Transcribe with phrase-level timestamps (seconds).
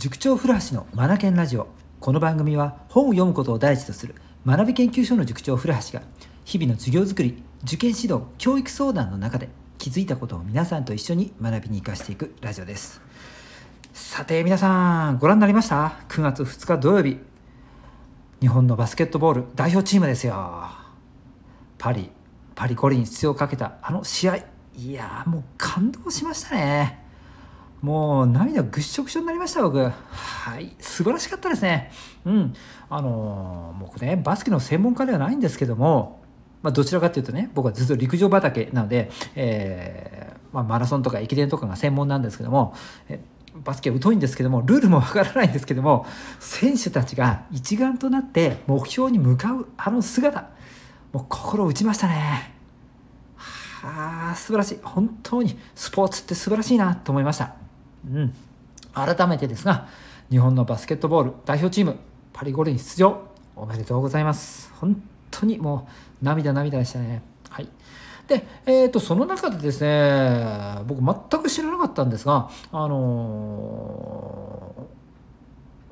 [0.00, 1.68] 塾長古橋のマナケンラジオ。
[2.00, 4.14] この番組は本を読むことを第一とする
[4.46, 6.02] 学び研究所の塾長古橋が
[6.46, 13.02] 日々の授業づくり受験指導教育相談の中で気づいたことを皆さんと一緒に学びに生かしていくラジオです。
[13.92, 17.18] さて皆さんご覧になりました？9月2日土曜日。
[18.40, 20.64] 日本のバスケットボール代表チームですよ。
[21.76, 22.10] パリ
[22.54, 24.38] パリ五輪出場をかけたあの試合。
[24.78, 27.09] いやもう感動しましたね。
[27.80, 29.78] もう涙ぐっしょぐしょになりました僕。
[29.78, 29.90] は
[30.60, 30.74] い。
[30.78, 31.90] 素晴らしかったですね。
[32.24, 32.54] うん。
[32.88, 36.20] あのー、僕ねバスケの専門家ではないんですけども
[36.62, 42.74] まあ、どちらかというとね僕はずっと陸上畑なので、えーまあ、マラソンとか駅伝とかが専門なんですけども、
[43.08, 43.20] え
[43.54, 46.06] バスケは疎いんですけどもルールもわからないんですけども
[46.38, 50.50] 選手たちが一丸となって目標に向かうあの姿
[51.12, 52.54] もう心打ちましたね。
[53.36, 54.78] はあ素晴らしい。
[54.82, 57.54] 本当にスポーツって素晴らしいなと思いました。
[58.08, 58.34] うん、
[58.94, 59.88] 改めてですが
[60.30, 61.96] 日本のバスケットボール代表チーム
[62.32, 64.72] パリ五輪出場おめでとうございます。
[64.80, 65.88] 本当にも
[66.22, 67.22] う涙涙でしたね。
[67.50, 67.68] はい。
[68.26, 74.72] で、えーと、その中でですね僕全く知らなかったんですがあの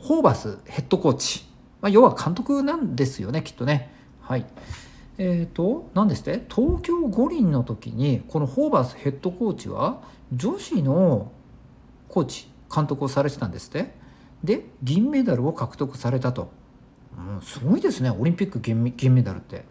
[0.00, 1.46] ー、ホーバスヘッドコーチ、
[1.80, 3.94] まあ、要は監督なんですよねきっとね。
[4.20, 4.44] はい。
[5.16, 6.44] えっ、ー、と何ですって？
[6.52, 11.30] 東京五輪の時にこのホーバスヘッドコーチは女子の
[12.14, 13.92] コーチ監督をされてたんですって。
[14.44, 16.50] で銀メダルを獲得されたと、
[17.18, 18.10] うん、すごいですね。
[18.10, 19.64] オリンピック銀メダルって。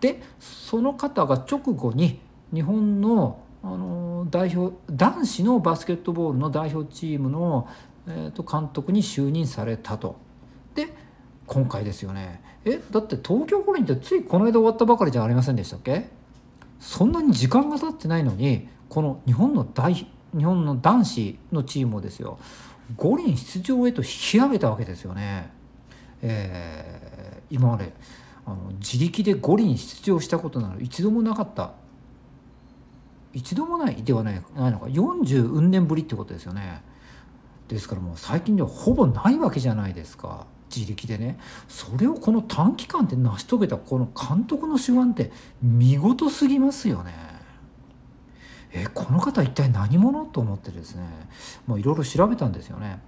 [0.00, 2.20] でその方が直後に
[2.52, 7.66] 日本のあの代表男子のバスケットボールの代表チームの、
[8.06, 10.16] えー、と監督に就任されたと。
[10.74, 10.88] で
[11.46, 12.42] 今回ですよね。
[12.64, 16.10] えだって東京五輪ってついこの間終わったばかりじゃありませんでしたっけ？
[16.80, 22.38] そんなに時間が経ってないのにこの日本の代日本の男子のチームをですよ
[22.96, 25.50] 五輪出場へと引き上げたわけですよね。
[26.20, 27.92] えー、今まで
[28.46, 31.72] あの自力で五輪出場したことなど一度もなかった
[33.32, 36.82] 一度もないではないないのか40運年ぶりってことですよね。
[37.68, 47.33] ですからもう最近ではほぼないわけじゃないですか自力でねそれをこの短期間で成し遂げたこの監督の手腕って見事すぎますよね。
[48.76, 51.04] えこの方一体何者と思ってですね
[51.66, 52.98] もういろいろ調べたんですよね。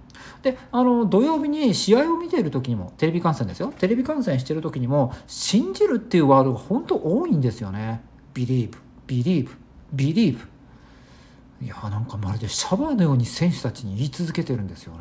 [0.41, 8.01] であの土曜日に試合を見ている時にもテレビ観戦ですよテレビ観戦してる時にも信じるっていうワードが本当多いんですよね。
[8.33, 8.71] Believe,
[9.07, 9.49] believe,
[9.93, 10.39] believe
[11.61, 14.99] いやなんかまるでシャワーのように選手たちに言い続けてるんですよね。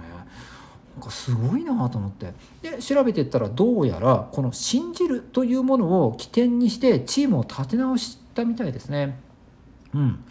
[0.96, 9.18] なんかすごいなと思ってで調べてったらどうやらこの信じるというものを起点にしてチームを立て直したみたいですね。
[9.94, 10.24] うん、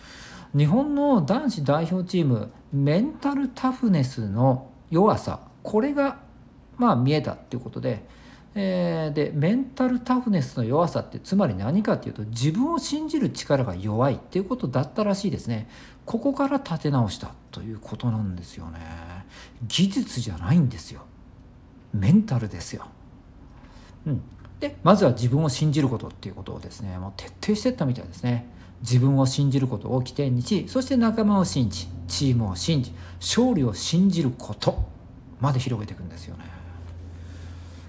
[0.56, 6.20] 日本の男子代表チームメンタルタフネスの弱さこれが
[6.78, 8.06] まあ見えたっていうことで,、
[8.54, 15.70] えー、でメンタルタフネスの弱さってつまり何かっていうと自分を信じる力が弱いっていうことだったらしいですね。
[16.06, 18.80] ここから立て直したということなんですよね。
[19.68, 21.02] 技術じゃないんですよ。
[21.94, 22.86] メンタルですよ、
[24.06, 24.22] うん、
[24.60, 28.54] でまずは自分を信じることっていうことをですねもう徹底してったみたいですね。
[28.82, 34.84] 自分を信じることを起点にしそして仲間を信じチームを信じ勝利を信じること
[35.40, 36.44] まで広げていくんですよね。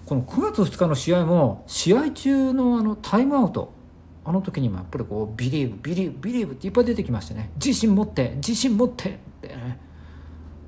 [0.05, 3.73] この9月2日の試合も試合中のあのタイムアウト
[4.25, 7.51] あの時にもやっぱりこう believe believe believe っていっぱい出てきましてね。
[7.57, 9.79] 自信持って自信持ってってね。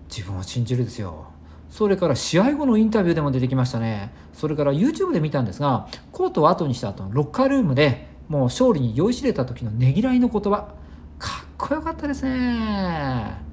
[0.08, 1.26] 自分を信じるですよ。
[1.70, 4.12] それから試合後のインタビューでも出てきましたね。
[4.32, 10.74] それから YouTube で見たんですがコートを後にした後のロッカールームでもう勝利に酔いしれた時のねぎらいの言葉。
[11.18, 13.48] かっこよかったですね。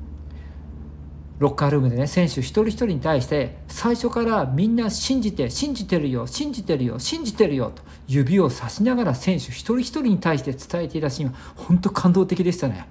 [1.39, 12.87] ロッカールームでね選手一人一人に対して最初からみんな信じて信じてるよ信じてるよ信じてるよと指をさしながら選手一人一人に対して伝えていたシーンは本当感動的でしたね。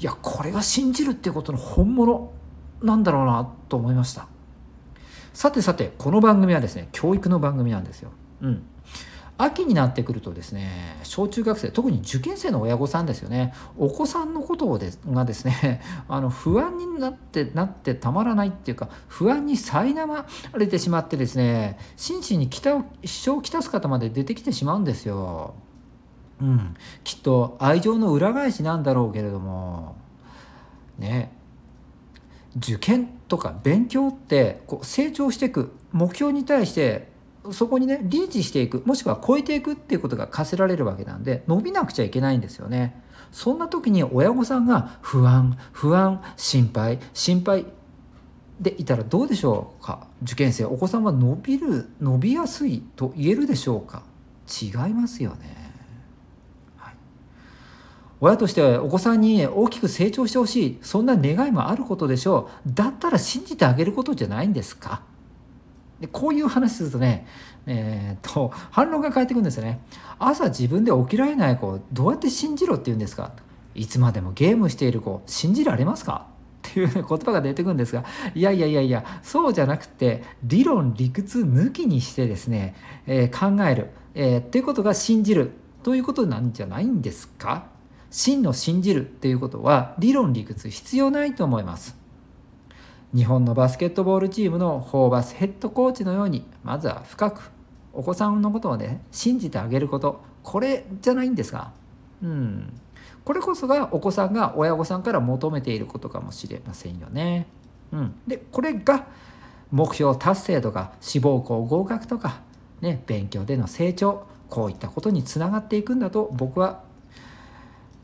[0.00, 2.32] いやこれが信じるってことの本物
[2.82, 4.26] なんだろうなと思いました。
[5.32, 8.10] さてさてこの番組はですね教育の番組なんですよ。
[8.42, 8.62] うん。
[9.38, 13.52] 秋になってくるとですね小中学生特に受験生の親御さんですよね。
[13.76, 20.26] お子さんのことをでがですね あの不安になってなってたまらないっていうか不安に苛ま
[20.56, 25.54] れてしまってですね心身に支障をきたす方まで出てきてしまうんですよ。
[26.40, 26.74] うん、
[27.04, 29.96] きっと愛情の裏返しなんだろうけれども。
[30.98, 31.32] ね。
[32.56, 37.11] 受験とか勉強ってこう成長していく目標に対して
[37.50, 43.02] そこにねリーチしていくもしくは超えていくっていうことが課せられるわけなんで伸びなくちゃいけないんですよね。
[43.32, 47.66] そんな時に親御さんが不安不安心配心配
[48.60, 50.06] でいたらどうでしょうか？
[50.22, 54.02] 受験生お子さんは伸びる伸びやすいと言えるでしょうか？
[54.46, 55.72] 違いますよね、
[58.20, 60.78] 親としてはお子さんに大きく成長してほしい。
[60.82, 62.70] そんな願いもあることでしょう。
[62.72, 65.02] だったら信じてあげることじゃないんですか？
[66.02, 67.26] でこういう話するとね
[67.64, 69.80] えー、っと反論が返ってくるんですよね。
[70.18, 73.32] 朝自分で起きられない子どうやって信じろって言うんですか？
[73.74, 76.26] いつまでもゲームしている子信じられますか？
[76.68, 78.04] っていう、言葉が出てくるんですが
[78.34, 82.74] いやいやいやいやそうじゃなくて理論理屈抜きにしてですね、
[83.06, 85.52] えー、考える、えー、っていうことが信じる。
[85.82, 87.66] ということなんじゃないんですか？
[88.08, 91.96] 真の信じるっていうことは理論理屈必要ないと思います。
[93.14, 97.50] 日本のバスケットボールチームのホーバスヘッドコーチのようにまずは深く
[97.92, 101.72] お子さんのことをね信じてあげることこれじゃないんですか？
[102.22, 102.80] うん
[103.24, 107.46] これこそがお子さんが親御さんから求めていることかもしれませんよね。
[107.92, 109.06] うん、でこれが
[109.70, 112.40] 目標達成とか志望校合格とか、
[112.80, 116.82] ね、勉強での成長こういったことにつながっていくんだと僕は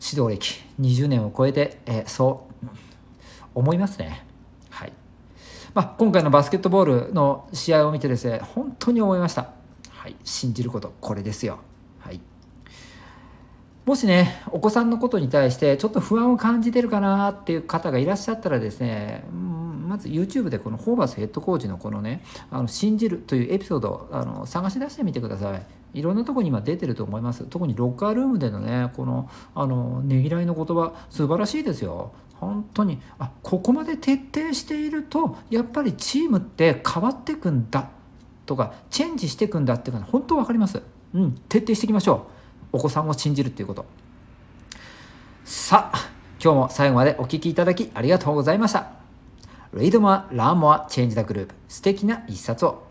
[0.00, 2.68] 指導歴20年を超えて、え、そう
[3.54, 4.27] 思いますね。
[5.74, 9.50] まあ、今回のバスケットボールの試合を見てですね本当に思いました。
[9.90, 11.58] はい、信じることこれですよ。
[11.98, 12.20] はい
[13.84, 22.22] もしねお子さんのことに対してちょっと不安を感じてるかなっていう方がいらっしゃったらですねまず YouTube でこのホーバスヘッドコーチのこのね
[22.52, 25.62] 「あの信じる」というエピソードをあの探し出してみてください。
[25.94, 27.44] いろんなとこに今出てると思います。
[27.44, 32.12] 特にロッカールームでのねこのあのねぎらいの言葉素晴らしいですよ。
[32.34, 37.88] 本当にあここまで徹底しているとやっぱりチームって変わっていくんだ
[38.46, 40.82] とかチェンジしていくんだっていうのは本当分かります。
[41.14, 42.38] うん、徹底していきましょう。
[42.72, 43.86] お子さんを信じるっていうこと
[45.44, 46.10] さあ
[46.42, 48.92] 今日も最後までお聴きいただきありがとうございました
[49.74, 52.87] Read more, learn more, change the group 素敵な一冊を